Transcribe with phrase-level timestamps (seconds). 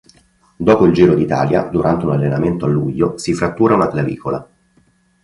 [0.57, 4.49] Dopo il Giro d'Italia, durante un allenamento a luglio, si frattura una clavicola.